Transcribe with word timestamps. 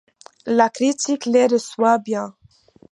La 0.47 0.71
critique 0.71 1.27
les 1.27 1.45
reçoit 1.45 1.99
bien. 1.99 2.33